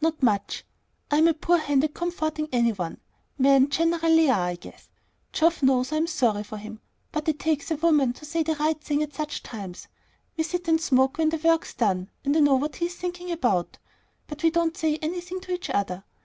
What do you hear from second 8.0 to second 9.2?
to say the right thing at